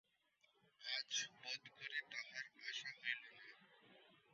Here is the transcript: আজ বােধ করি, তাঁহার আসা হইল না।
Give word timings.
আজ 0.81 1.13
বােধ 1.41 1.63
করি, 1.77 1.99
তাঁহার 2.11 2.45
আসা 2.67 2.89
হইল 2.99 3.23
না। 3.35 3.45